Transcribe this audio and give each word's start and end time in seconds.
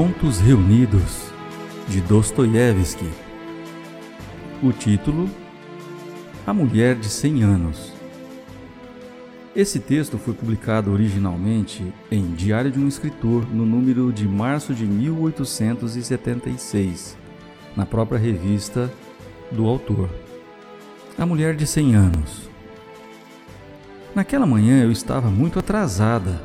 Contos 0.00 0.40
Reunidos 0.40 1.28
de 1.86 2.00
Dostoiévski. 2.00 3.04
O 4.62 4.72
título: 4.72 5.28
A 6.46 6.54
Mulher 6.54 6.94
de 6.94 7.06
Cem 7.06 7.42
Anos. 7.42 7.92
Esse 9.54 9.78
texto 9.78 10.16
foi 10.16 10.32
publicado 10.32 10.90
originalmente 10.90 11.92
em 12.10 12.32
Diário 12.32 12.70
de 12.70 12.80
um 12.80 12.88
Escritor 12.88 13.46
no 13.52 13.66
número 13.66 14.10
de 14.10 14.26
março 14.26 14.72
de 14.72 14.86
1876, 14.86 17.18
na 17.76 17.84
própria 17.84 18.18
revista 18.18 18.90
do 19.52 19.66
autor. 19.66 20.08
A 21.18 21.26
Mulher 21.26 21.54
de 21.54 21.66
Cem 21.66 21.94
Anos. 21.94 22.48
Naquela 24.14 24.46
manhã 24.46 24.82
eu 24.82 24.90
estava 24.90 25.28
muito 25.28 25.58
atrasada. 25.58 26.42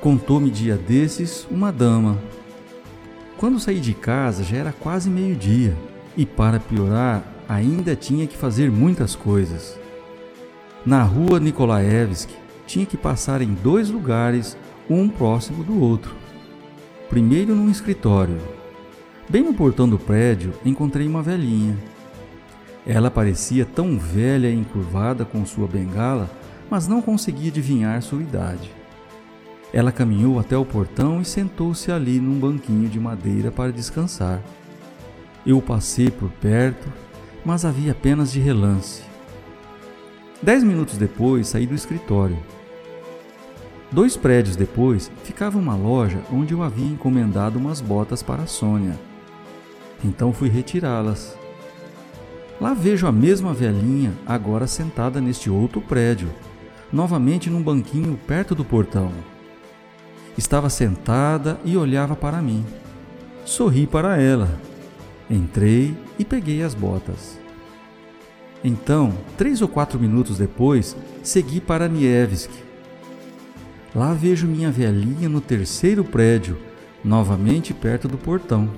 Contou-me 0.00 0.48
dia 0.48 0.76
desses 0.76 1.44
uma 1.50 1.72
dama 1.72 2.20
quando 3.44 3.60
saí 3.60 3.78
de 3.78 3.92
casa 3.92 4.42
já 4.42 4.56
era 4.56 4.72
quase 4.72 5.10
meio-dia 5.10 5.76
e, 6.16 6.24
para 6.24 6.58
piorar, 6.58 7.22
ainda 7.46 7.94
tinha 7.94 8.26
que 8.26 8.38
fazer 8.38 8.70
muitas 8.70 9.14
coisas. 9.14 9.78
Na 10.86 11.02
rua 11.02 11.38
Nikolaevsk 11.38 12.30
tinha 12.66 12.86
que 12.86 12.96
passar 12.96 13.42
em 13.42 13.52
dois 13.52 13.90
lugares, 13.90 14.56
um 14.88 15.10
próximo 15.10 15.62
do 15.62 15.78
outro. 15.78 16.14
Primeiro 17.10 17.54
num 17.54 17.70
escritório. 17.70 18.40
Bem 19.28 19.42
no 19.42 19.52
portão 19.52 19.86
do 19.86 19.98
prédio 19.98 20.54
encontrei 20.64 21.06
uma 21.06 21.22
velhinha. 21.22 21.76
Ela 22.86 23.10
parecia 23.10 23.66
tão 23.66 23.98
velha 23.98 24.48
e 24.48 24.54
encurvada 24.54 25.26
com 25.26 25.44
sua 25.44 25.66
bengala, 25.68 26.30
mas 26.70 26.88
não 26.88 27.02
conseguia 27.02 27.50
adivinhar 27.50 28.00
sua 28.00 28.22
idade. 28.22 28.83
Ela 29.74 29.90
caminhou 29.90 30.38
até 30.38 30.56
o 30.56 30.64
portão 30.64 31.20
e 31.20 31.24
sentou-se 31.24 31.90
ali 31.90 32.20
num 32.20 32.38
banquinho 32.38 32.88
de 32.88 33.00
madeira 33.00 33.50
para 33.50 33.72
descansar. 33.72 34.40
Eu 35.44 35.60
passei 35.60 36.12
por 36.12 36.30
perto, 36.30 36.86
mas 37.44 37.64
havia 37.64 37.90
apenas 37.90 38.30
de 38.30 38.38
relance. 38.38 39.02
Dez 40.40 40.62
minutos 40.62 40.96
depois 40.96 41.48
saí 41.48 41.66
do 41.66 41.74
escritório. 41.74 42.38
Dois 43.90 44.16
prédios 44.16 44.54
depois 44.54 45.10
ficava 45.24 45.58
uma 45.58 45.74
loja 45.74 46.22
onde 46.32 46.54
eu 46.54 46.62
havia 46.62 46.86
encomendado 46.86 47.58
umas 47.58 47.80
botas 47.80 48.22
para 48.22 48.44
a 48.44 48.46
Sônia. 48.46 48.96
Então 50.04 50.32
fui 50.32 50.48
retirá-las. 50.48 51.36
Lá 52.60 52.74
vejo 52.74 53.08
a 53.08 53.12
mesma 53.12 53.52
velhinha 53.52 54.12
agora 54.24 54.68
sentada 54.68 55.20
neste 55.20 55.50
outro 55.50 55.80
prédio, 55.80 56.30
novamente 56.92 57.50
num 57.50 57.60
banquinho 57.60 58.16
perto 58.24 58.54
do 58.54 58.64
portão. 58.64 59.33
Estava 60.36 60.68
sentada 60.68 61.58
e 61.64 61.76
olhava 61.76 62.16
para 62.16 62.42
mim. 62.42 62.64
Sorri 63.44 63.86
para 63.86 64.20
ela. 64.20 64.58
Entrei 65.30 65.96
e 66.18 66.24
peguei 66.24 66.62
as 66.62 66.74
botas. 66.74 67.38
Então, 68.62 69.12
três 69.36 69.60
ou 69.60 69.68
quatro 69.68 69.98
minutos 69.98 70.38
depois, 70.38 70.96
segui 71.22 71.60
para 71.60 71.88
Nievsk. 71.88 72.50
Lá 73.94 74.12
vejo 74.12 74.46
minha 74.46 74.70
velhinha 74.70 75.28
no 75.28 75.40
terceiro 75.40 76.02
prédio, 76.02 76.58
novamente 77.04 77.72
perto 77.72 78.08
do 78.08 78.18
portão. 78.18 78.68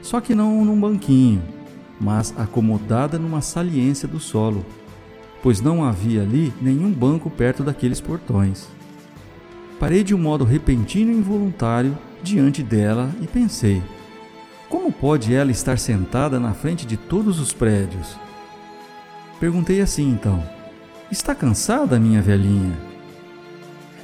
Só 0.00 0.20
que 0.20 0.34
não 0.34 0.64
num 0.64 0.78
banquinho, 0.78 1.42
mas 1.98 2.34
acomodada 2.36 3.18
numa 3.18 3.40
saliência 3.40 4.06
do 4.06 4.20
solo, 4.20 4.64
pois 5.42 5.60
não 5.60 5.82
havia 5.82 6.22
ali 6.22 6.52
nenhum 6.60 6.92
banco 6.92 7.30
perto 7.30 7.64
daqueles 7.64 8.00
portões. 8.00 8.68
Parei 9.84 10.02
de 10.02 10.14
um 10.14 10.18
modo 10.18 10.44
repentino 10.44 11.12
e 11.12 11.14
involuntário 11.14 11.98
diante 12.22 12.62
dela 12.62 13.10
e 13.20 13.26
pensei: 13.26 13.82
como 14.66 14.90
pode 14.90 15.34
ela 15.34 15.50
estar 15.50 15.78
sentada 15.78 16.40
na 16.40 16.54
frente 16.54 16.86
de 16.86 16.96
todos 16.96 17.38
os 17.38 17.52
prédios? 17.52 18.16
Perguntei 19.38 19.82
assim 19.82 20.08
então: 20.08 20.42
Está 21.10 21.34
cansada, 21.34 22.00
minha 22.00 22.22
velhinha? 22.22 22.74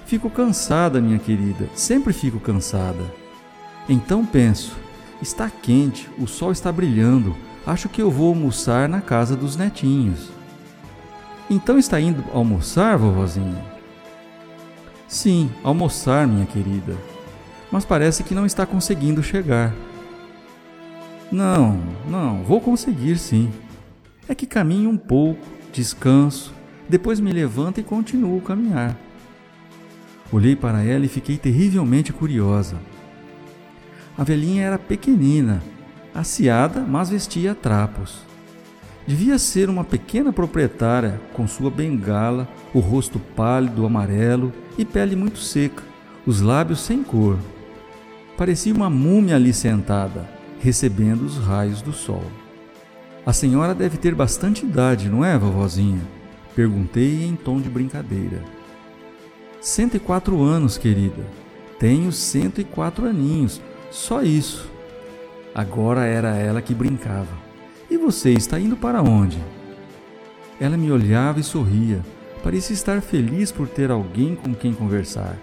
Fico 0.04 0.28
cansada, 0.28 1.00
minha 1.00 1.18
querida, 1.18 1.66
sempre 1.74 2.12
fico 2.12 2.38
cansada. 2.38 3.02
Então 3.88 4.22
penso: 4.22 4.76
está 5.22 5.48
quente, 5.48 6.10
o 6.18 6.26
sol 6.26 6.52
está 6.52 6.70
brilhando, 6.70 7.34
acho 7.66 7.88
que 7.88 8.02
eu 8.02 8.10
vou 8.10 8.28
almoçar 8.28 8.86
na 8.86 9.00
casa 9.00 9.34
dos 9.34 9.56
netinhos. 9.56 10.28
Então 11.48 11.78
está 11.78 11.98
indo 11.98 12.22
almoçar, 12.34 12.98
vovozinha? 12.98 13.69
Sim, 15.10 15.50
almoçar, 15.64 16.24
minha 16.24 16.46
querida. 16.46 16.96
Mas 17.68 17.84
parece 17.84 18.22
que 18.22 18.32
não 18.32 18.46
está 18.46 18.64
conseguindo 18.64 19.24
chegar. 19.24 19.74
Não, 21.32 21.80
não, 22.08 22.44
vou 22.44 22.60
conseguir 22.60 23.18
sim. 23.18 23.50
É 24.28 24.36
que 24.36 24.46
caminho 24.46 24.88
um 24.88 24.96
pouco, 24.96 25.44
descanso, 25.72 26.54
depois 26.88 27.18
me 27.18 27.32
levanto 27.32 27.80
e 27.80 27.82
continuo 27.82 28.38
a 28.38 28.42
caminhar. 28.42 28.96
Olhei 30.30 30.54
para 30.54 30.84
ela 30.84 31.04
e 31.04 31.08
fiquei 31.08 31.36
terrivelmente 31.36 32.12
curiosa. 32.12 32.76
A 34.16 34.22
velhinha 34.22 34.62
era 34.62 34.78
pequenina, 34.78 35.60
aciada, 36.14 36.82
mas 36.82 37.10
vestia 37.10 37.52
trapos. 37.52 38.29
Devia 39.10 39.40
ser 39.40 39.68
uma 39.68 39.82
pequena 39.82 40.32
proprietária 40.32 41.20
com 41.32 41.44
sua 41.44 41.68
bengala, 41.68 42.48
o 42.72 42.78
rosto 42.78 43.18
pálido, 43.18 43.84
amarelo 43.84 44.52
e 44.78 44.84
pele 44.84 45.16
muito 45.16 45.40
seca, 45.40 45.82
os 46.24 46.40
lábios 46.40 46.78
sem 46.78 47.02
cor. 47.02 47.36
Parecia 48.36 48.72
uma 48.72 48.88
múmia 48.88 49.34
ali 49.34 49.52
sentada, 49.52 50.30
recebendo 50.60 51.22
os 51.22 51.38
raios 51.38 51.82
do 51.82 51.92
sol. 51.92 52.22
A 53.26 53.32
senhora 53.32 53.74
deve 53.74 53.98
ter 53.98 54.14
bastante 54.14 54.64
idade, 54.64 55.08
não 55.08 55.24
é, 55.24 55.36
vovozinha? 55.36 56.02
Perguntei 56.54 57.24
em 57.24 57.34
tom 57.34 57.60
de 57.60 57.68
brincadeira. 57.68 58.44
Cento 59.60 59.96
e 59.96 59.98
quatro 59.98 60.40
anos, 60.40 60.78
querida. 60.78 61.26
Tenho 61.80 62.12
cento 62.12 62.60
e 62.60 62.64
quatro 62.64 63.08
aninhos, 63.08 63.60
só 63.90 64.22
isso. 64.22 64.70
Agora 65.52 66.04
era 66.04 66.36
ela 66.36 66.62
que 66.62 66.72
brincava. 66.72 67.49
Você 68.10 68.32
está 68.32 68.58
indo 68.58 68.76
para 68.76 69.00
onde? 69.00 69.38
Ela 70.58 70.76
me 70.76 70.90
olhava 70.90 71.38
e 71.38 71.44
sorria, 71.44 72.02
Parecia 72.42 72.74
estar 72.74 73.00
feliz 73.02 73.52
por 73.52 73.68
ter 73.68 73.90
alguém 73.90 74.34
com 74.34 74.54
quem 74.54 74.72
conversar, 74.72 75.36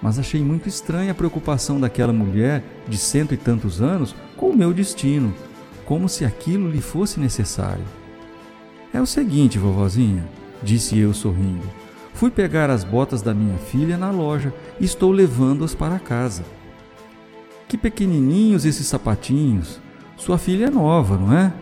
mas 0.00 0.18
achei 0.18 0.42
muito 0.42 0.68
estranha 0.68 1.10
a 1.10 1.14
preocupação 1.14 1.80
daquela 1.80 2.12
mulher 2.12 2.62
de 2.86 2.98
cento 2.98 3.32
e 3.32 3.36
tantos 3.36 3.80
anos 3.80 4.14
com 4.36 4.50
o 4.50 4.56
meu 4.56 4.72
destino, 4.72 5.34
como 5.84 6.08
se 6.08 6.24
aquilo 6.24 6.70
lhe 6.70 6.80
fosse 6.82 7.18
necessário. 7.18 7.84
É 8.92 9.00
o 9.00 9.06
seguinte, 9.06 9.58
vovozinha, 9.58 10.24
disse 10.62 10.98
eu 10.98 11.14
sorrindo. 11.14 11.66
Fui 12.12 12.30
pegar 12.30 12.70
as 12.70 12.84
botas 12.84 13.22
da 13.22 13.34
minha 13.34 13.56
filha 13.56 13.96
na 13.96 14.10
loja 14.10 14.54
e 14.78 14.84
estou 14.84 15.10
levando-as 15.10 15.74
para 15.74 15.98
casa. 15.98 16.44
Que 17.66 17.76
pequenininhos 17.76 18.64
esses 18.64 18.86
sapatinhos. 18.86 19.80
Sua 20.16 20.38
filha 20.38 20.66
é 20.66 20.70
nova, 20.70 21.16
não 21.16 21.36
é? 21.36 21.52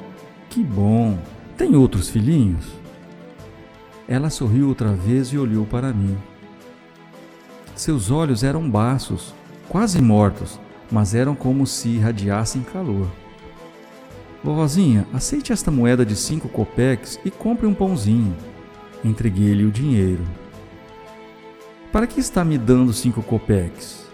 Que 0.53 0.63
bom. 0.63 1.19
Tem 1.57 1.75
outros 1.75 2.11
filhinhos? 2.11 2.67
Ela 4.07 4.29
sorriu 4.29 4.69
outra 4.69 4.93
vez 4.93 5.29
e 5.29 5.39
olhou 5.39 5.65
para 5.65 5.95
mim. 5.95 6.15
Seus 7.75 8.11
olhos 8.11 8.45
eram 8.45 8.69
baços, 8.69 9.35
quase 9.67 10.03
mortos, 10.03 10.61
mas 10.91 11.15
eram 11.15 11.35
como 11.35 11.67
se 11.67 11.89
irradiassem 11.89 12.61
calor. 12.61 13.09
Vovozinha, 14.45 15.07
aceite 15.11 15.55
esta 15.55 15.71
moeda 15.71 16.05
de 16.05 16.15
cinco 16.15 16.51
copeques 16.51 17.19
e 17.25 17.31
compre 17.31 17.67
um 17.67 17.73
pãozinho. 17.73 18.37
Entreguei-lhe 19.03 19.65
o 19.65 19.71
dinheiro. 19.71 20.27
Para 21.91 22.07
que 22.07 22.21
está 22.21 22.45
me 22.45 22.59
dando 22.59 22.93
cinco 22.93 23.23
copeques? 23.23 24.07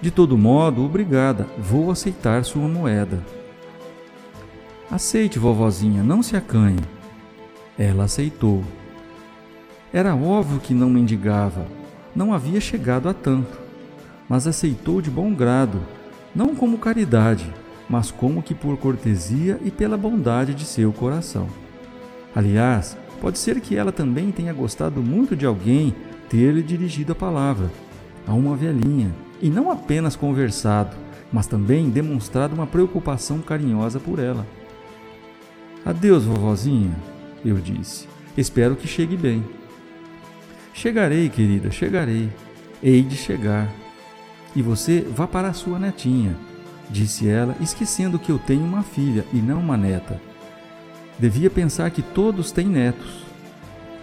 De 0.00 0.10
todo 0.10 0.38
modo, 0.38 0.82
obrigada, 0.82 1.46
vou 1.58 1.90
aceitar 1.90 2.46
sua 2.46 2.66
moeda. 2.66 3.35
Aceite, 4.90 5.36
vovozinha, 5.36 6.00
não 6.04 6.22
se 6.22 6.36
acanhe. 6.36 6.78
Ela 7.76 8.04
aceitou. 8.04 8.62
Era 9.92 10.14
óbvio 10.14 10.60
que 10.60 10.72
não 10.72 10.88
mendigava, 10.88 11.66
não 12.14 12.32
havia 12.32 12.60
chegado 12.60 13.08
a 13.08 13.14
tanto, 13.14 13.58
mas 14.28 14.46
aceitou 14.46 15.02
de 15.02 15.10
bom 15.10 15.34
grado, 15.34 15.80
não 16.32 16.54
como 16.54 16.78
caridade, 16.78 17.52
mas 17.88 18.12
como 18.12 18.42
que 18.42 18.54
por 18.54 18.76
cortesia 18.76 19.58
e 19.64 19.72
pela 19.72 19.96
bondade 19.96 20.54
de 20.54 20.64
seu 20.64 20.92
coração. 20.92 21.48
Aliás, 22.34 22.96
pode 23.20 23.38
ser 23.40 23.60
que 23.60 23.76
ela 23.76 23.90
também 23.90 24.30
tenha 24.30 24.52
gostado 24.52 25.02
muito 25.02 25.34
de 25.34 25.44
alguém 25.44 25.96
ter-lhe 26.28 26.62
dirigido 26.62 27.10
a 27.10 27.16
palavra, 27.16 27.72
a 28.24 28.32
uma 28.32 28.54
velhinha, 28.54 29.12
e 29.42 29.50
não 29.50 29.68
apenas 29.68 30.14
conversado, 30.14 30.96
mas 31.32 31.48
também 31.48 31.90
demonstrado 31.90 32.54
uma 32.54 32.68
preocupação 32.68 33.40
carinhosa 33.40 33.98
por 33.98 34.20
ela. 34.20 34.46
Adeus, 35.86 36.24
vovozinha, 36.24 36.90
eu 37.44 37.58
disse. 37.58 38.08
Espero 38.36 38.74
que 38.74 38.88
chegue 38.88 39.16
bem. 39.16 39.44
Chegarei, 40.74 41.28
querida, 41.28 41.70
chegarei. 41.70 42.28
Hei 42.82 43.02
de 43.02 43.14
chegar. 43.16 43.72
E 44.56 44.60
você 44.60 45.06
vá 45.08 45.28
para 45.28 45.46
a 45.46 45.52
sua 45.52 45.78
netinha. 45.78 46.36
disse 46.90 47.28
ela, 47.28 47.54
esquecendo 47.60 48.18
que 48.18 48.32
eu 48.32 48.38
tenho 48.38 48.64
uma 48.64 48.82
filha 48.82 49.24
e 49.32 49.36
não 49.36 49.60
uma 49.60 49.76
neta. 49.76 50.20
Devia 51.20 51.48
pensar 51.48 51.88
que 51.92 52.02
todos 52.02 52.50
têm 52.50 52.66
netos. 52.66 53.24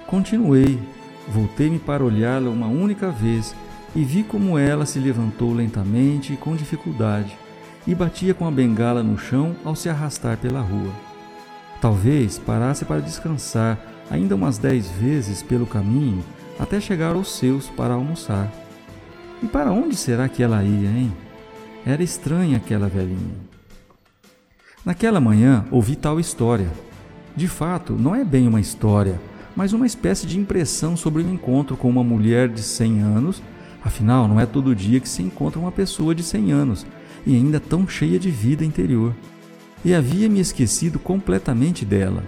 Continuei, 0.07 0.79
voltei-me 1.27 1.79
para 1.79 2.01
olhá-la 2.01 2.49
uma 2.49 2.67
única 2.67 3.09
vez 3.09 3.53
e 3.93 4.05
vi 4.05 4.23
como 4.23 4.57
ela 4.57 4.85
se 4.85 4.99
levantou 4.99 5.53
lentamente 5.53 6.31
e 6.31 6.37
com 6.37 6.55
dificuldade 6.55 7.37
e 7.85 7.93
batia 7.93 8.33
com 8.33 8.47
a 8.47 8.51
bengala 8.51 9.03
no 9.03 9.17
chão 9.17 9.53
ao 9.65 9.75
se 9.75 9.89
arrastar 9.89 10.37
pela 10.37 10.61
rua. 10.61 11.12
Talvez 11.83 12.39
parasse 12.39 12.85
para 12.85 13.01
descansar 13.01 13.77
ainda 14.09 14.35
umas 14.35 14.57
dez 14.57 14.89
vezes 14.89 15.43
pelo 15.43 15.65
caminho 15.65 16.23
até 16.57 16.79
chegar 16.79 17.13
aos 17.13 17.35
seus 17.35 17.67
para 17.67 17.93
almoçar. 17.93 18.49
E 19.43 19.47
para 19.47 19.69
onde 19.69 19.97
será 19.97 20.29
que 20.29 20.41
ela 20.41 20.63
ia, 20.63 20.87
hein? 20.87 21.11
Era 21.85 22.01
estranha 22.01 22.55
aquela 22.55 22.87
velhinha. 22.87 23.35
Naquela 24.85 25.19
manhã 25.19 25.65
ouvi 25.69 25.97
tal 25.97 26.21
história. 26.21 26.71
De 27.35 27.49
fato, 27.49 27.91
não 27.91 28.15
é 28.15 28.23
bem 28.23 28.47
uma 28.47 28.61
história, 28.61 29.19
mas 29.53 29.73
uma 29.73 29.85
espécie 29.85 30.25
de 30.25 30.39
impressão 30.39 30.95
sobre 30.95 31.21
o 31.21 31.29
encontro 31.29 31.75
com 31.75 31.89
uma 31.89 32.01
mulher 32.01 32.47
de 32.47 32.61
100 32.61 33.01
anos. 33.01 33.43
Afinal, 33.83 34.25
não 34.25 34.39
é 34.39 34.45
todo 34.45 34.73
dia 34.73 35.01
que 35.01 35.09
se 35.09 35.21
encontra 35.21 35.59
uma 35.59 35.69
pessoa 35.69 36.15
de 36.15 36.23
100 36.23 36.49
anos 36.53 36.85
e 37.27 37.35
ainda 37.35 37.59
tão 37.59 37.85
cheia 37.85 38.17
de 38.17 38.31
vida 38.31 38.63
interior. 38.63 39.13
E 39.83 39.93
havia 39.93 40.29
me 40.29 40.39
esquecido 40.39 40.97
completamente 40.97 41.83
dela. 41.85 42.23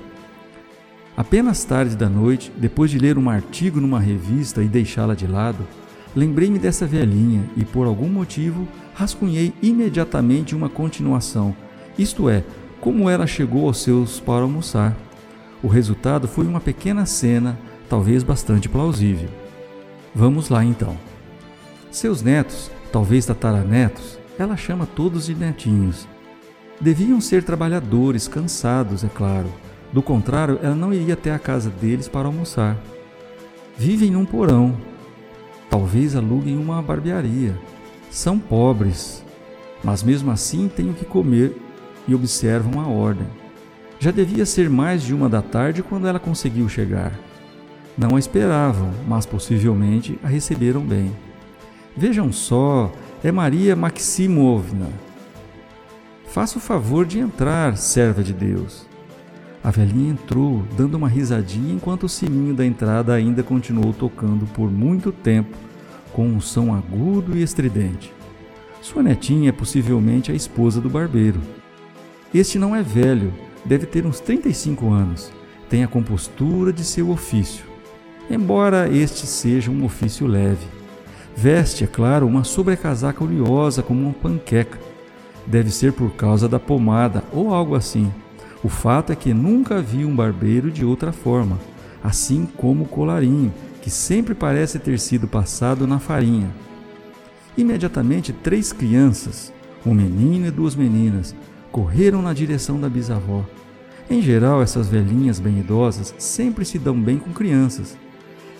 Apenas 1.15 1.63
tarde 1.63 1.95
da 1.95 2.09
noite, 2.09 2.51
depois 2.57 2.91
de 2.91 2.99
ler 2.99 3.17
um 3.17 3.29
artigo 3.29 3.79
numa 3.79 3.99
revista 3.99 4.61
e 4.61 4.67
deixá-la 4.67 5.15
de 5.15 5.25
lado, 5.25 5.65
lembrei-me 6.13 6.59
dessa 6.59 6.85
velhinha 6.85 7.43
e, 7.55 7.63
por 7.63 7.87
algum 7.87 8.09
motivo, 8.09 8.67
rascunhei 8.93 9.53
imediatamente 9.61 10.53
uma 10.53 10.67
continuação, 10.67 11.55
isto 11.97 12.29
é, 12.29 12.43
como 12.81 13.09
ela 13.09 13.25
chegou 13.25 13.67
aos 13.67 13.81
seus 13.81 14.19
para 14.19 14.43
almoçar. 14.43 14.95
O 15.63 15.67
resultado 15.67 16.27
foi 16.27 16.45
uma 16.45 16.59
pequena 16.59 17.05
cena, 17.05 17.57
talvez 17.89 18.21
bastante 18.21 18.67
plausível. 18.67 19.29
Vamos 20.13 20.49
lá 20.49 20.63
então. 20.63 20.97
Seus 21.89 22.21
netos, 22.21 22.69
talvez 22.91 23.25
tataranetos, 23.25 24.19
ela 24.37 24.57
chama 24.57 24.85
todos 24.85 25.27
de 25.27 25.33
netinhos. 25.33 26.07
Deviam 26.79 27.21
ser 27.21 27.43
trabalhadores, 27.43 28.27
cansados, 28.27 29.03
é 29.03 29.07
claro 29.07 29.49
do 29.95 30.01
contrário, 30.01 30.59
ela 30.61 30.75
não 30.75 30.93
iria 30.93 31.13
até 31.13 31.33
a 31.33 31.39
casa 31.39 31.69
deles 31.69 32.09
para 32.09 32.27
almoçar. 32.27 32.75
Vivem 33.77 34.11
num 34.11 34.25
porão. 34.25 34.75
Talvez 35.69 36.17
aluguem 36.17 36.57
uma 36.57 36.81
barbearia. 36.81 37.57
São 38.11 38.37
pobres, 38.37 39.23
mas 39.81 40.03
mesmo 40.03 40.31
assim 40.31 40.67
têm 40.67 40.89
o 40.89 40.93
que 40.93 41.05
comer 41.05 41.55
e 42.05 42.13
observam 42.13 42.81
a 42.81 42.87
ordem. 42.87 43.25
Já 43.97 44.11
devia 44.11 44.45
ser 44.45 44.69
mais 44.69 45.01
de 45.01 45.13
uma 45.13 45.29
da 45.29 45.41
tarde 45.41 45.81
quando 45.81 46.07
ela 46.07 46.19
conseguiu 46.19 46.67
chegar. 46.67 47.17
Não 47.97 48.17
a 48.17 48.19
esperavam, 48.19 48.91
mas 49.07 49.25
possivelmente 49.25 50.19
a 50.21 50.27
receberam 50.27 50.81
bem. 50.81 51.15
Vejam 51.95 52.33
só, 52.33 52.91
é 53.23 53.31
Maria 53.31 53.77
Maximovna. 53.77 54.89
Faça 56.35 56.57
o 56.57 56.61
favor 56.61 57.05
de 57.05 57.17
entrar, 57.17 57.77
serva 57.77 58.21
de 58.21 58.33
Deus. 58.33 58.85
A 59.63 59.71
velhinha 59.71 60.11
entrou, 60.11 60.65
dando 60.75 60.95
uma 60.95 61.07
risadinha 61.07 61.73
enquanto 61.73 62.03
o 62.03 62.09
sininho 62.09 62.53
da 62.53 62.65
entrada 62.65 63.13
ainda 63.13 63.41
continuou 63.41 63.93
tocando 63.93 64.45
por 64.47 64.69
muito 64.69 65.13
tempo, 65.13 65.55
com 66.11 66.27
um 66.27 66.41
som 66.41 66.75
agudo 66.75 67.37
e 67.37 67.41
estridente. 67.41 68.13
Sua 68.81 69.01
netinha 69.01 69.47
é 69.47 69.53
possivelmente 69.53 70.29
a 70.29 70.35
esposa 70.35 70.81
do 70.81 70.89
barbeiro. 70.89 71.39
Este 72.33 72.59
não 72.59 72.75
é 72.75 72.83
velho, 72.83 73.33
deve 73.63 73.85
ter 73.85 74.05
uns 74.05 74.19
35 74.19 74.91
anos. 74.91 75.31
Tem 75.69 75.85
a 75.85 75.87
compostura 75.87 76.73
de 76.73 76.83
seu 76.83 77.11
ofício, 77.11 77.63
embora 78.29 78.89
este 78.89 79.25
seja 79.25 79.71
um 79.71 79.85
ofício 79.85 80.27
leve. 80.27 80.67
Veste, 81.33 81.85
é 81.85 81.87
claro, 81.87 82.27
uma 82.27 82.43
sobrecasaca 82.43 83.23
oleosa 83.23 83.81
como 83.81 84.01
uma 84.01 84.13
panqueca. 84.13 84.94
Deve 85.47 85.71
ser 85.71 85.93
por 85.93 86.11
causa 86.13 86.47
da 86.47 86.59
pomada 86.59 87.23
ou 87.31 87.53
algo 87.53 87.75
assim 87.75 88.11
o 88.65 88.67
fato 88.67 89.13
é 89.13 89.15
que 89.15 89.31
nunca 89.31 89.79
vi 89.79 90.03
um 90.03 90.15
barbeiro 90.15 90.71
de 90.71 90.83
outra 90.83 91.11
forma, 91.11 91.59
assim 92.03 92.47
como 92.57 92.83
o 92.83 92.87
colarinho, 92.87 93.53
que 93.79 93.91
sempre 93.91 94.33
parece 94.33 94.79
ter 94.79 94.99
sido 94.99 95.27
passado 95.27 95.85
na 95.85 95.99
farinha. 95.99 96.49
Imediatamente, 97.55 98.33
três 98.33 98.73
crianças, 98.73 99.53
um 99.85 99.93
menino 99.93 100.47
e 100.47 100.49
duas 100.49 100.75
meninas, 100.75 101.35
correram 101.71 102.23
na 102.23 102.33
direção 102.33 102.79
da 102.79 102.89
bisavó. 102.89 103.45
Em 104.09 104.19
geral, 104.19 104.63
essas 104.63 104.87
velhinhas 104.87 105.39
bem 105.39 105.59
idosas 105.59 106.15
sempre 106.17 106.65
se 106.65 106.79
dão 106.79 106.99
bem 106.99 107.19
com 107.19 107.31
crianças. 107.31 107.95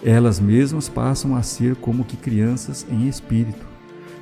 Elas 0.04 0.40
mesmas 0.40 0.88
passam 0.88 1.36
a 1.36 1.42
ser 1.42 1.76
como 1.78 2.06
que 2.06 2.16
crianças 2.16 2.86
em 2.92 3.08
espírito. 3.08 3.75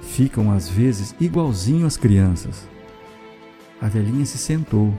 Ficam 0.03 0.51
às 0.51 0.69
vezes 0.69 1.15
igualzinho 1.19 1.87
às 1.87 1.97
crianças. 1.97 2.67
A 3.81 3.87
velhinha 3.87 4.25
se 4.25 4.37
sentou 4.37 4.93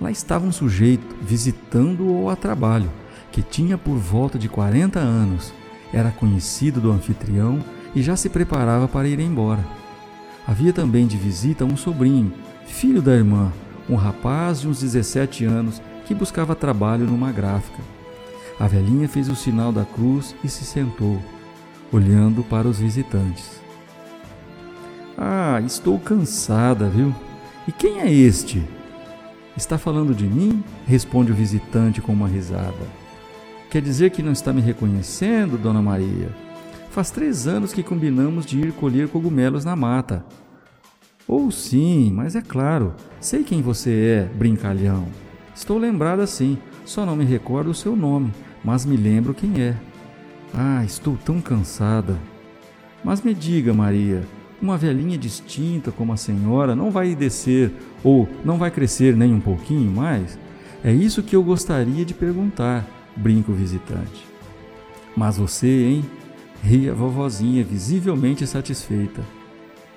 Lá 0.00 0.10
estava 0.10 0.46
um 0.46 0.52
sujeito 0.52 1.16
visitando-o 1.20 2.30
a 2.30 2.36
trabalho, 2.36 2.90
que 3.32 3.42
tinha 3.42 3.76
por 3.76 3.96
volta 3.96 4.38
de 4.38 4.48
40 4.48 4.98
anos, 4.98 5.52
era 5.92 6.10
conhecido 6.10 6.80
do 6.80 6.90
anfitrião 6.90 7.58
e 7.94 8.02
já 8.02 8.14
se 8.14 8.28
preparava 8.28 8.86
para 8.86 9.08
ir 9.08 9.18
embora. 9.18 9.64
Havia 10.46 10.72
também 10.72 11.06
de 11.06 11.16
visita 11.16 11.64
um 11.64 11.76
sobrinho, 11.76 12.32
filho 12.64 13.02
da 13.02 13.14
irmã, 13.14 13.52
um 13.88 13.96
rapaz 13.96 14.60
de 14.60 14.68
uns 14.68 14.80
17 14.80 15.44
anos 15.44 15.82
que 16.06 16.14
buscava 16.14 16.54
trabalho 16.54 17.04
numa 17.04 17.32
gráfica. 17.32 17.82
A 18.58 18.66
velhinha 18.68 19.08
fez 19.08 19.28
o 19.28 19.36
sinal 19.36 19.72
da 19.72 19.84
cruz 19.84 20.34
e 20.44 20.48
se 20.48 20.64
sentou, 20.64 21.20
olhando 21.92 22.42
para 22.44 22.68
os 22.68 22.78
visitantes. 22.78 23.60
Ah, 25.20 25.60
estou 25.66 25.98
cansada, 25.98 26.88
viu? 26.88 27.12
E 27.66 27.72
quem 27.72 27.98
é 27.98 28.08
este? 28.08 28.62
Está 29.56 29.76
falando 29.76 30.14
de 30.14 30.24
mim? 30.24 30.62
Responde 30.86 31.32
o 31.32 31.34
visitante 31.34 32.00
com 32.00 32.12
uma 32.12 32.28
risada. 32.28 32.86
Quer 33.68 33.82
dizer 33.82 34.10
que 34.10 34.22
não 34.22 34.30
está 34.30 34.52
me 34.52 34.60
reconhecendo, 34.60 35.58
Dona 35.58 35.82
Maria? 35.82 36.28
Faz 36.92 37.10
três 37.10 37.48
anos 37.48 37.72
que 37.72 37.82
combinamos 37.82 38.46
de 38.46 38.60
ir 38.60 38.72
colher 38.72 39.08
cogumelos 39.08 39.64
na 39.64 39.74
mata. 39.74 40.24
Ou 41.26 41.46
oh, 41.46 41.50
sim, 41.50 42.12
mas 42.14 42.36
é 42.36 42.40
claro, 42.40 42.94
sei 43.20 43.42
quem 43.42 43.60
você 43.60 44.28
é, 44.30 44.36
brincalhão. 44.36 45.08
Estou 45.52 45.78
lembrada 45.78 46.28
sim, 46.28 46.56
só 46.84 47.04
não 47.04 47.16
me 47.16 47.24
recordo 47.24 47.70
o 47.70 47.74
seu 47.74 47.96
nome, 47.96 48.32
mas 48.64 48.86
me 48.86 48.96
lembro 48.96 49.34
quem 49.34 49.60
é. 49.60 49.74
Ah, 50.54 50.84
estou 50.84 51.18
tão 51.24 51.40
cansada. 51.40 52.16
Mas 53.02 53.20
me 53.20 53.34
diga, 53.34 53.74
Maria, 53.74 54.22
uma 54.60 54.76
velhinha 54.76 55.16
distinta 55.16 55.90
como 55.92 56.12
a 56.12 56.16
senhora 56.16 56.74
não 56.74 56.90
vai 56.90 57.14
descer 57.14 57.72
ou 58.02 58.28
não 58.44 58.58
vai 58.58 58.70
crescer 58.70 59.16
nem 59.16 59.32
um 59.32 59.40
pouquinho 59.40 59.90
mais? 59.90 60.38
É 60.82 60.92
isso 60.92 61.22
que 61.22 61.34
eu 61.34 61.42
gostaria 61.42 62.04
de 62.04 62.14
perguntar, 62.14 62.86
brinca 63.16 63.50
o 63.50 63.54
visitante. 63.54 64.26
Mas 65.16 65.38
você, 65.38 65.66
hein? 65.66 66.04
Ri 66.62 66.88
a 66.88 66.94
vovozinha, 66.94 67.64
visivelmente 67.64 68.46
satisfeita. 68.46 69.22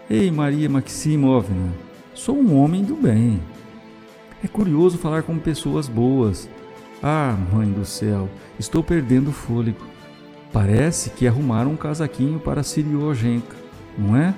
Ei, 0.10 0.30
Maria 0.30 0.70
Maximovna, 0.70 1.74
sou 2.14 2.38
um 2.38 2.58
homem 2.58 2.84
do 2.84 2.96
bem. 2.96 3.40
É 4.44 4.48
curioso 4.48 4.98
falar 4.98 5.24
com 5.24 5.38
pessoas 5.38 5.88
boas. 5.88 6.50
Ah, 7.02 7.36
mãe 7.52 7.72
do 7.72 7.86
céu, 7.86 8.30
estou 8.60 8.84
perdendo 8.84 9.30
o 9.30 9.34
fôlego. 9.34 9.86
Parece 10.52 11.12
que 11.12 11.28
arrumaram 11.28 11.72
um 11.72 11.78
casaquinho 11.78 12.40
para 12.40 12.64
Siriojenka, 12.64 13.56
não 13.98 14.16
é? 14.16 14.34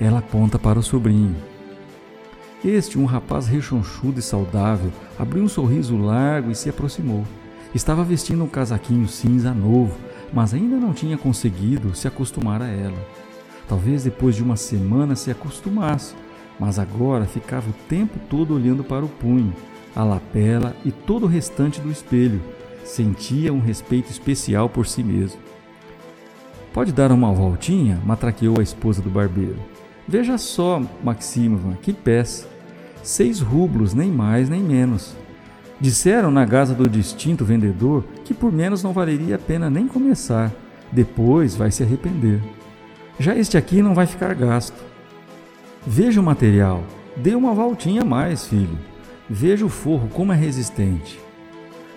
Ela 0.00 0.18
aponta 0.18 0.58
para 0.58 0.78
o 0.78 0.82
sobrinho. 0.82 1.36
Este, 2.64 2.98
um 2.98 3.04
rapaz 3.04 3.46
rechonchudo 3.46 4.18
e 4.18 4.22
saudável, 4.22 4.92
abriu 5.18 5.42
um 5.42 5.48
sorriso 5.48 5.96
largo 5.96 6.50
e 6.50 6.54
se 6.54 6.68
aproximou. 6.68 7.24
Estava 7.74 8.04
vestindo 8.04 8.42
um 8.42 8.48
casaquinho 8.48 9.06
cinza 9.08 9.52
novo, 9.52 9.96
mas 10.32 10.52
ainda 10.52 10.76
não 10.76 10.92
tinha 10.92 11.16
conseguido 11.16 11.94
se 11.94 12.08
acostumar 12.08 12.60
a 12.60 12.68
ela. 12.68 12.98
Talvez 13.68 14.04
depois 14.04 14.36
de 14.36 14.42
uma 14.42 14.56
semana 14.56 15.16
se 15.16 15.30
acostumasse, 15.30 16.14
mas 16.58 16.78
agora 16.78 17.24
ficava 17.24 17.68
o 17.68 17.88
tempo 17.88 18.18
todo 18.30 18.54
olhando 18.54 18.84
para 18.84 19.04
o 19.04 19.08
punho, 19.08 19.52
a 19.94 20.04
lapela 20.04 20.74
e 20.84 20.90
todo 20.90 21.24
o 21.24 21.28
restante 21.28 21.80
do 21.80 21.90
espelho. 21.90 22.40
Sentia 22.84 23.52
um 23.52 23.60
respeito 23.60 24.10
especial 24.10 24.68
por 24.68 24.86
si 24.86 25.02
mesmo. 25.02 25.40
Pode 26.72 26.92
dar 26.92 27.10
uma 27.10 27.32
voltinha? 27.32 28.00
matraqueou 28.04 28.60
a 28.60 28.62
esposa 28.62 29.02
do 29.02 29.10
barbeiro. 29.10 29.58
Veja 30.08 30.38
só, 30.38 30.80
Maximova, 31.02 31.76
que 31.82 31.92
peça. 31.92 32.46
Seis 33.02 33.40
rublos, 33.40 33.94
nem 33.94 34.10
mais 34.10 34.48
nem 34.48 34.62
menos. 34.62 35.14
Disseram 35.80 36.30
na 36.30 36.46
casa 36.46 36.74
do 36.74 36.88
distinto 36.88 37.44
vendedor 37.44 38.04
que 38.24 38.32
por 38.32 38.50
menos 38.52 38.82
não 38.82 38.92
valeria 38.92 39.36
a 39.36 39.38
pena 39.38 39.68
nem 39.68 39.86
começar. 39.86 40.52
Depois 40.90 41.56
vai 41.56 41.70
se 41.70 41.82
arrepender. 41.82 42.40
Já 43.18 43.34
este 43.34 43.58
aqui 43.58 43.82
não 43.82 43.94
vai 43.94 44.06
ficar 44.06 44.34
gasto. 44.34 44.82
Veja 45.86 46.20
o 46.20 46.24
material. 46.24 46.82
Dê 47.16 47.34
uma 47.34 47.54
voltinha 47.54 48.02
a 48.02 48.04
mais, 48.04 48.46
filho. 48.46 48.78
Veja 49.28 49.64
o 49.66 49.68
forro 49.68 50.08
como 50.08 50.32
é 50.32 50.36
resistente. 50.36 51.18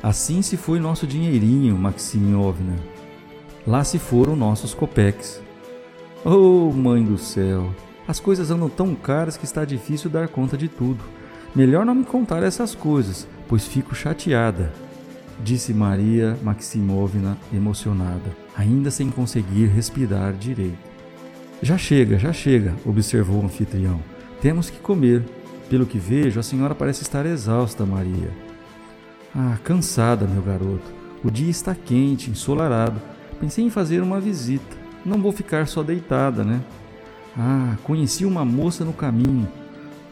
Assim 0.02 0.42
se 0.42 0.58
foi 0.58 0.80
nosso 0.80 1.06
dinheirinho, 1.06 1.78
Maximiovna. 1.78 2.76
Lá 3.68 3.84
se 3.84 4.00
foram 4.00 4.36
nossos 4.36 4.74
copeques. 4.74 5.42
Oh, 6.26 6.72
mãe 6.72 7.04
do 7.04 7.18
céu! 7.18 7.70
As 8.10 8.20
coisas 8.20 8.50
andam 8.50 8.68
tão 8.68 8.96
caras 8.96 9.38
que 9.38 9.46
está 9.46 9.64
difícil 9.64 10.10
dar 10.10 10.28
conta 10.28 10.58
de 10.58 10.68
tudo. 10.68 11.04
Melhor 11.56 11.86
não 11.86 11.94
me 11.94 12.04
contar 12.04 12.42
essas 12.42 12.74
coisas, 12.74 13.28
pois 13.48 13.68
fico 13.68 13.94
chateada, 13.94 14.74
disse 15.44 15.76
Maria 15.76 16.36
Maximovna 16.42 17.38
emocionada, 17.54 18.36
ainda 18.58 18.90
sem 18.90 19.12
conseguir 19.12 19.68
respirar 19.68 20.34
direito. 20.34 20.90
Já 21.62 21.78
chega, 21.78 22.18
já 22.18 22.34
chega, 22.34 22.74
observou 22.84 23.44
o 23.44 23.46
anfitrião. 23.46 24.02
Temos 24.42 24.72
que 24.72 24.80
comer. 24.80 25.24
Pelo 25.70 25.86
que 25.86 26.00
vejo, 26.00 26.40
a 26.40 26.44
senhora 26.44 26.74
parece 26.74 27.04
estar 27.04 27.28
exausta, 27.28 27.86
Maria. 27.86 28.32
Ah, 29.36 29.60
cansada, 29.64 30.26
meu 30.26 30.42
garoto. 30.42 30.92
O 31.24 31.30
dia 31.30 31.52
está 31.52 31.76
quente, 31.76 32.32
ensolarado. 32.32 33.00
Pensei 33.40 33.64
em 33.64 33.70
fazer 33.70 34.02
uma 34.02 34.20
visita. 34.20 34.76
Não 35.06 35.22
vou 35.22 35.32
ficar 35.32 35.68
só 35.68 35.84
deitada, 35.84 36.44
né? 36.44 36.60
Ah, 37.42 37.78
conheci 37.86 38.26
uma 38.26 38.44
moça 38.44 38.84
no 38.84 38.92
caminho. 38.92 39.48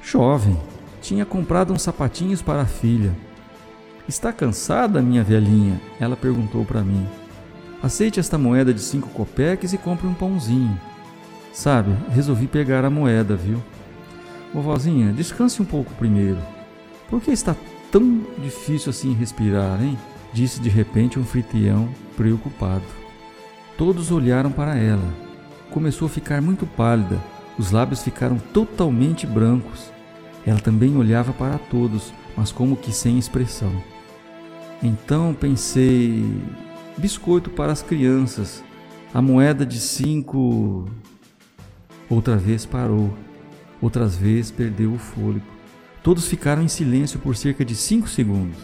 Jovem. 0.01 0.57
Tinha 1.01 1.25
comprado 1.25 1.74
uns 1.74 1.81
sapatinhos 1.81 2.41
para 2.41 2.62
a 2.62 2.65
filha. 2.65 3.13
Está 4.07 4.31
cansada, 4.31 5.01
minha 5.01 5.25
velhinha? 5.25 5.81
Ela 6.00 6.15
perguntou 6.15 6.63
para 6.63 6.81
mim. 6.81 7.05
Aceite 7.84 8.17
esta 8.17 8.38
moeda 8.38 8.74
de 8.74 8.79
cinco 8.79 9.10
copeques 9.10 9.74
e 9.74 9.77
compre 9.77 10.07
um 10.07 10.13
pãozinho. 10.13 10.79
Sabe, 11.51 11.91
resolvi 12.12 12.48
pegar 12.48 12.86
a 12.86 12.89
moeda, 12.89 13.36
viu? 13.36 13.62
Vovozinha, 14.53 15.12
descanse 15.12 15.62
um 15.62 15.65
pouco 15.65 15.93
primeiro. 15.96 16.39
Por 17.10 17.19
que 17.19 17.31
está 17.31 17.53
tão 17.91 18.22
difícil 18.41 18.89
assim 18.89 19.13
respirar, 19.13 19.84
hein? 19.84 19.98
Disse 20.31 20.62
de 20.62 20.69
repente 20.69 21.19
um 21.19 21.24
anfitrião 21.24 21.89
preocupado. 22.15 22.86
Todos 23.77 24.12
olharam 24.12 24.50
para 24.50 24.77
ela. 24.77 25.26
Começou 25.71 26.05
a 26.07 26.09
ficar 26.09 26.41
muito 26.41 26.65
pálida, 26.65 27.21
os 27.57 27.71
lábios 27.71 28.01
ficaram 28.01 28.38
totalmente 28.38 29.27
brancos. 29.27 29.91
Ela 30.45 30.59
também 30.59 30.95
olhava 30.95 31.33
para 31.33 31.57
todos, 31.57 32.13
mas 32.36 32.51
como 32.51 32.77
que 32.77 32.91
sem 32.91 33.17
expressão. 33.17 33.71
Então 34.81 35.33
pensei: 35.33 36.24
biscoito 36.97 37.50
para 37.50 37.71
as 37.71 37.81
crianças, 37.81 38.63
a 39.13 39.21
moeda 39.21 39.65
de 39.65 39.79
cinco. 39.79 40.86
Outra 42.09 42.38
vez 42.38 42.65
parou, 42.65 43.13
outras 43.81 44.15
vezes 44.15 44.51
perdeu 44.51 44.93
o 44.93 44.97
fôlego. 44.97 45.45
Todos 46.01 46.27
ficaram 46.27 46.63
em 46.63 46.69
silêncio 46.69 47.19
por 47.19 47.36
cerca 47.36 47.65
de 47.65 47.75
cinco 47.75 48.07
segundos. 48.07 48.57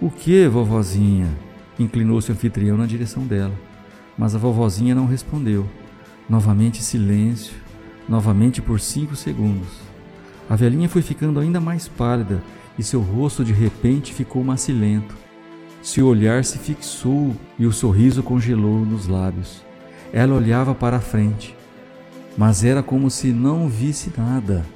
O 0.00 0.10
que, 0.10 0.46
vovozinha? 0.46 1.28
Inclinou-se 1.78 2.30
o 2.30 2.34
anfitrião 2.34 2.76
na 2.76 2.84
direção 2.84 3.26
dela 3.26 3.67
mas 4.18 4.34
a 4.34 4.38
vovozinha 4.38 4.94
não 4.94 5.06
respondeu. 5.06 5.64
Novamente 6.28 6.82
silêncio, 6.82 7.54
novamente 8.08 8.60
por 8.60 8.80
cinco 8.80 9.14
segundos. 9.14 9.68
A 10.50 10.56
velhinha 10.56 10.88
foi 10.88 11.00
ficando 11.00 11.38
ainda 11.38 11.60
mais 11.60 11.86
pálida 11.86 12.42
e 12.78 12.82
seu 12.82 13.00
rosto 13.00 13.44
de 13.44 13.52
repente 13.52 14.12
ficou 14.12 14.42
macilento. 14.42 15.16
Seu 15.80 16.06
olhar 16.06 16.44
se 16.44 16.58
fixou 16.58 17.34
e 17.58 17.64
o 17.64 17.72
sorriso 17.72 18.22
congelou 18.22 18.84
nos 18.84 19.06
lábios. 19.06 19.62
Ela 20.12 20.34
olhava 20.34 20.74
para 20.74 20.96
a 20.96 21.00
frente, 21.00 21.54
mas 22.36 22.64
era 22.64 22.82
como 22.82 23.10
se 23.10 23.28
não 23.28 23.68
visse 23.68 24.12
nada. 24.16 24.66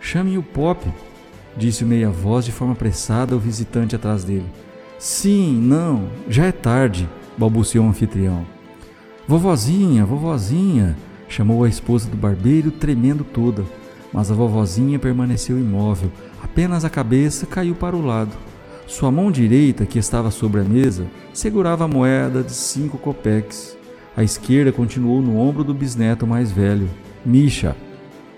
Chame 0.00 0.38
o 0.38 0.42
Pop, 0.42 0.86
disse 1.56 1.84
o 1.84 1.86
meia-voz 1.86 2.44
de 2.44 2.52
forma 2.52 2.74
apressada 2.74 3.34
ao 3.34 3.40
visitante 3.40 3.96
atrás 3.96 4.24
dele. 4.24 4.46
Sim, 4.98 5.60
não, 5.60 6.08
já 6.28 6.46
é 6.46 6.52
tarde, 6.52 7.08
balbuciou 7.36 7.84
o 7.84 7.88
anfitrião. 7.88 8.46
Vovozinha, 9.28 10.04
vovozinha, 10.04 10.96
chamou 11.28 11.64
a 11.64 11.68
esposa 11.68 12.08
do 12.08 12.16
barbeiro, 12.16 12.70
tremendo 12.70 13.24
toda, 13.24 13.64
mas 14.12 14.30
a 14.30 14.34
vovozinha 14.34 14.98
permaneceu 14.98 15.58
imóvel, 15.58 16.10
apenas 16.42 16.84
a 16.84 16.90
cabeça 16.90 17.44
caiu 17.44 17.74
para 17.74 17.96
o 17.96 18.04
lado. 18.04 18.32
Sua 18.86 19.10
mão 19.10 19.32
direita, 19.32 19.84
que 19.84 19.98
estava 19.98 20.30
sobre 20.30 20.60
a 20.60 20.64
mesa, 20.64 21.06
segurava 21.32 21.84
a 21.84 21.88
moeda 21.88 22.42
de 22.42 22.52
cinco 22.52 22.96
copeques. 22.96 23.76
A 24.16 24.22
esquerda 24.22 24.70
continuou 24.70 25.20
no 25.20 25.38
ombro 25.38 25.64
do 25.64 25.74
bisneto 25.74 26.26
mais 26.26 26.52
velho, 26.52 26.88
Misha, 27.24 27.76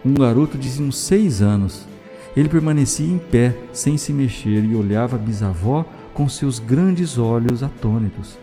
um 0.02 0.14
garoto 0.14 0.56
de 0.56 0.82
uns 0.82 0.96
seis 0.96 1.42
anos. 1.42 1.86
Ele 2.34 2.48
permanecia 2.48 3.06
em 3.06 3.18
pé, 3.18 3.54
sem 3.72 3.98
se 3.98 4.12
mexer, 4.12 4.64
e 4.64 4.74
olhava 4.74 5.16
a 5.16 5.18
bisavó 5.18 5.84
com 6.14 6.26
seus 6.28 6.58
grandes 6.58 7.18
olhos 7.18 7.62
atônitos. 7.62 8.38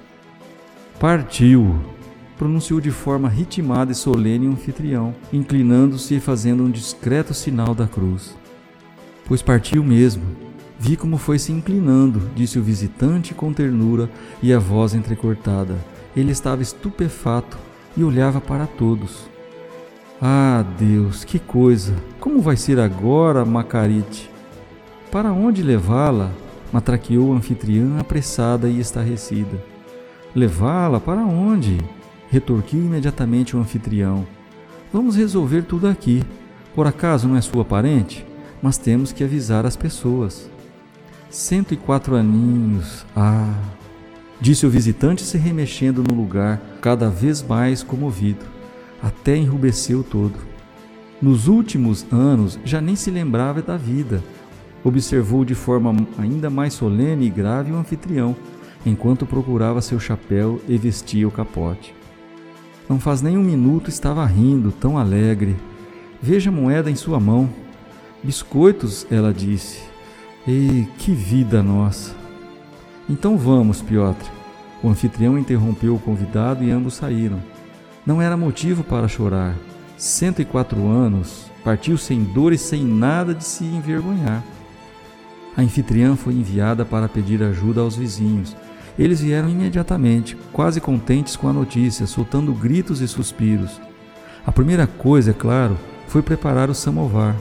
Partiu! 1.00 1.76
pronunciou 2.38 2.82
de 2.82 2.92
forma 2.92 3.30
ritmada 3.30 3.92
e 3.92 3.96
solene 3.96 4.48
o 4.48 4.52
anfitrião, 4.52 5.16
inclinando-se 5.32 6.16
e 6.16 6.20
fazendo 6.20 6.64
um 6.64 6.70
discreto 6.70 7.34
sinal 7.34 7.74
da 7.74 7.88
cruz. 7.88 8.36
Pois 9.26 9.42
partiu 9.42 9.84
mesmo. 9.84 10.24
Vi 10.78 10.98
como 10.98 11.18
foi 11.18 11.40
se 11.40 11.52
inclinando, 11.52 12.30
disse 12.36 12.60
o 12.60 12.64
visitante 12.64 13.34
com 13.34 13.54
ternura 13.54 14.10
e 14.44 14.54
a 14.54 14.60
voz 14.60 14.94
entrecortada. 14.94 15.76
Ele 16.16 16.32
estava 16.32 16.62
estupefato 16.62 17.58
e 17.96 18.04
olhava 18.04 18.42
para 18.42 18.68
todos. 18.68 19.30
Ah, 20.22 20.66
Deus, 20.78 21.24
que 21.24 21.40
coisa! 21.40 21.96
Como 22.20 22.42
vai 22.42 22.58
ser 22.58 22.80
agora, 22.80 23.46
Macarite? 23.46 24.30
Para 25.12 25.32
onde 25.32 25.64
levá-la? 25.64 26.32
matraqueou 26.74 27.32
a 27.32 27.38
anfitriã 27.38 27.98
apressada 28.00 28.68
e 28.68 28.80
estarrecida. 28.82 29.75
Levá-la 30.36 31.00
para 31.00 31.22
onde? 31.22 31.80
retorquiu 32.30 32.82
imediatamente 32.82 33.56
o 33.56 33.60
anfitrião. 33.60 34.28
Vamos 34.92 35.16
resolver 35.16 35.64
tudo 35.64 35.88
aqui. 35.88 36.22
Por 36.74 36.86
acaso 36.86 37.28
não 37.28 37.38
é 37.38 37.42
sua 37.42 37.64
parente? 37.64 38.26
Mas 38.62 38.78
temos 38.78 39.14
que 39.14 39.24
avisar 39.24 39.66
as 39.66 39.78
pessoas. 39.78 40.50
Cento 41.30 41.74
e 41.74 41.78
quatro 41.78 42.16
aninhos. 42.16 43.06
Ah! 43.16 43.54
Disse 44.42 44.66
o 44.66 44.70
visitante 44.70 45.22
se 45.22 45.38
remexendo 45.38 46.04
no 46.04 46.14
lugar, 46.14 46.62
cada 46.82 47.10
vez 47.10 47.42
mais 47.42 47.82
comovido. 47.82 48.46
Até 49.02 49.38
enrubesceu 49.38 50.04
todo. 50.04 50.36
Nos 51.22 51.48
últimos 51.48 52.06
anos 52.12 52.60
já 52.66 52.82
nem 52.82 52.98
se 52.98 53.10
lembrava 53.10 53.62
da 53.62 53.78
vida. 53.78 54.22
Observou 54.84 55.46
de 55.46 55.56
forma 55.56 55.96
ainda 56.18 56.50
mais 56.50 56.74
solene 56.74 57.26
e 57.26 57.30
grave 57.30 57.72
o 57.72 57.78
anfitrião, 57.78 58.36
enquanto 58.86 59.26
procurava 59.26 59.82
seu 59.82 60.00
chapéu 60.00 60.62
e 60.68 60.78
vestia 60.78 61.28
o 61.28 61.32
capote. 61.32 61.94
Não 62.88 63.00
faz 63.00 63.22
nem 63.22 63.38
um 63.38 63.44
minuto 63.44 63.90
estava 63.90 64.26
rindo, 64.26 64.72
tão 64.72 64.98
alegre. 64.98 65.56
Veja 66.22 66.50
a 66.50 66.54
moeda 66.54 66.92
em 66.92 66.96
sua 66.96 67.20
mão. 67.20 67.50
Biscoitos, 68.24 69.08
ela 69.10 69.34
disse. 69.34 69.82
Ei, 70.48 70.88
que 71.00 71.12
vida 71.12 71.64
nossa! 71.64 72.16
Então 73.10 73.38
vamos, 73.38 73.82
Piotr. 73.82 74.30
O 74.84 74.90
anfitrião 74.90 75.38
interrompeu 75.38 75.96
o 75.96 76.00
convidado 76.00 76.64
e 76.64 76.70
ambos 76.70 76.94
saíram. 76.94 77.42
Não 78.06 78.22
era 78.22 78.38
motivo 78.38 78.84
para 78.84 79.08
chorar. 79.08 79.56
104 79.98 80.88
anos, 80.88 81.50
partiu 81.64 81.98
sem 81.98 82.24
dor 82.24 82.54
e 82.54 82.58
sem 82.58 82.84
nada 82.84 83.34
de 83.34 83.44
se 83.44 83.64
envergonhar. 83.64 84.44
A 85.58 85.62
anfitriã 85.62 86.16
foi 86.16 86.34
enviada 86.34 86.84
para 86.86 87.08
pedir 87.08 87.42
ajuda 87.42 87.82
aos 87.82 87.96
vizinhos, 87.96 88.56
eles 88.98 89.22
vieram 89.22 89.50
imediatamente, 89.50 90.38
quase 90.54 90.80
contentes 90.80 91.36
com 91.36 91.48
a 91.48 91.54
notícia, 91.54 92.08
soltando 92.08 92.54
gritos 92.54 93.02
e 93.02 93.08
suspiros. 93.08 93.80
A 94.46 94.52
primeira 94.52 94.88
coisa, 94.88 95.32
é 95.32 95.34
claro, 95.34 95.78
foi 96.08 96.22
preparar 96.22 96.70
o 96.70 96.76
samovar. 96.76 97.36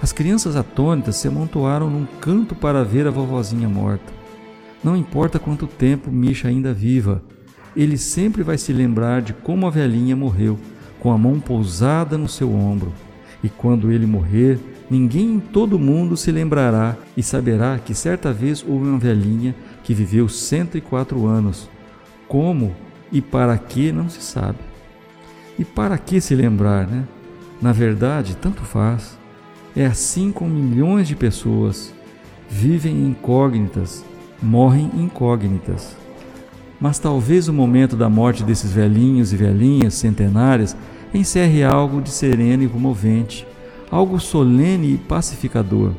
As 0.00 0.12
crianças 0.12 0.56
atônitas 0.56 1.16
se 1.16 1.28
amontoaram 1.28 1.88
num 1.88 2.06
canto 2.20 2.54
para 2.54 2.84
ver 2.84 3.06
a 3.06 3.10
vovozinha 3.10 3.68
morta. 3.68 4.12
Não 4.82 4.96
importa 4.96 5.38
quanto 5.38 5.66
tempo 5.66 6.10
Misha 6.10 6.48
ainda 6.48 6.72
viva, 6.72 7.22
ele 7.76 7.96
sempre 7.96 8.42
vai 8.42 8.58
se 8.58 8.72
lembrar 8.72 9.22
de 9.22 9.32
como 9.32 9.66
a 9.66 9.70
velhinha 9.70 10.14
morreu, 10.14 10.58
com 11.00 11.10
a 11.10 11.18
mão 11.18 11.40
pousada 11.40 12.18
no 12.18 12.28
seu 12.28 12.52
ombro. 12.52 12.92
E 13.42 13.48
quando 13.48 13.90
ele 13.90 14.06
morrer, 14.06 14.58
ninguém 14.90 15.34
em 15.34 15.40
todo 15.40 15.74
o 15.74 15.78
mundo 15.78 16.16
se 16.16 16.30
lembrará 16.30 16.96
e 17.16 17.22
saberá 17.22 17.78
que 17.78 17.94
certa 17.94 18.32
vez 18.32 18.64
houve 18.66 18.88
uma 18.88 18.98
velhinha 18.98 19.54
que 19.82 19.94
viveu 19.94 20.28
104 20.28 21.26
anos. 21.26 21.68
Como 22.28 22.74
e 23.10 23.20
para 23.20 23.56
que 23.58 23.92
não 23.92 24.08
se 24.08 24.22
sabe. 24.22 24.58
E 25.58 25.64
para 25.64 25.98
que 25.98 26.20
se 26.20 26.34
lembrar, 26.34 26.86
né? 26.86 27.04
Na 27.60 27.72
verdade, 27.72 28.36
tanto 28.36 28.62
faz. 28.62 29.18
É 29.76 29.86
assim 29.86 30.32
com 30.32 30.48
milhões 30.48 31.06
de 31.08 31.14
pessoas. 31.16 31.94
Vivem 32.48 33.06
incógnitas, 33.06 34.04
morrem 34.42 34.90
incógnitas. 34.94 35.96
Mas 36.80 36.98
talvez 36.98 37.48
o 37.48 37.52
momento 37.52 37.96
da 37.96 38.08
morte 38.08 38.42
desses 38.42 38.72
velhinhos 38.72 39.32
e 39.32 39.36
velhinhas 39.36 39.94
centenárias 39.94 40.76
encerre 41.14 41.62
algo 41.62 42.00
de 42.00 42.10
sereno 42.10 42.64
e 42.64 42.68
comovente 42.68 43.46
algo 43.92 44.18
solene 44.18 44.94
e 44.94 44.96
pacificador. 44.96 45.92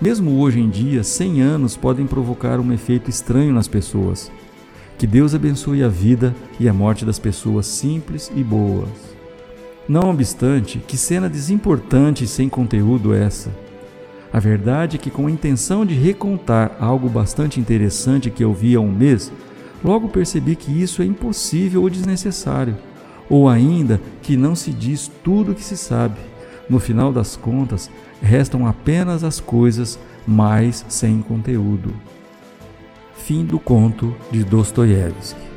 Mesmo 0.00 0.40
hoje 0.40 0.60
em 0.60 0.68
dia, 0.68 1.04
100 1.04 1.40
anos 1.40 1.76
podem 1.76 2.06
provocar 2.06 2.58
um 2.58 2.72
efeito 2.72 3.08
estranho 3.08 3.52
nas 3.52 3.68
pessoas. 3.68 4.30
Que 4.98 5.06
Deus 5.06 5.34
abençoe 5.34 5.82
a 5.82 5.88
vida 5.88 6.34
e 6.58 6.68
a 6.68 6.72
morte 6.72 7.04
das 7.04 7.18
pessoas 7.18 7.66
simples 7.66 8.30
e 8.34 8.42
boas. 8.42 8.88
Não 9.88 10.10
obstante, 10.10 10.78
que 10.78 10.96
cena 10.96 11.28
desimportante 11.28 12.24
e 12.24 12.28
sem 12.28 12.48
conteúdo 12.48 13.14
essa. 13.14 13.50
A 14.32 14.40
verdade 14.40 14.96
é 14.96 14.98
que, 14.98 15.10
com 15.10 15.28
a 15.28 15.30
intenção 15.30 15.86
de 15.86 15.94
recontar 15.94 16.76
algo 16.80 17.08
bastante 17.08 17.60
interessante 17.60 18.30
que 18.30 18.42
eu 18.42 18.52
vi 18.52 18.74
há 18.74 18.80
um 18.80 18.90
mês, 18.90 19.30
logo 19.84 20.08
percebi 20.08 20.56
que 20.56 20.72
isso 20.72 21.02
é 21.02 21.04
impossível 21.04 21.82
ou 21.82 21.90
desnecessário, 21.90 22.76
ou 23.30 23.48
ainda 23.48 24.00
que 24.22 24.36
não 24.36 24.56
se 24.56 24.72
diz 24.72 25.10
tudo 25.22 25.52
o 25.52 25.54
que 25.54 25.62
se 25.62 25.76
sabe. 25.76 26.18
No 26.68 26.78
final 26.78 27.12
das 27.12 27.36
contas, 27.36 27.90
restam 28.22 28.66
apenas 28.66 29.22
as 29.22 29.40
coisas 29.40 29.98
mais 30.26 30.84
sem 30.88 31.20
conteúdo. 31.20 31.94
Fim 33.14 33.44
do 33.44 33.58
conto 33.58 34.14
de 34.30 34.44
Dostoiévski. 34.44 35.53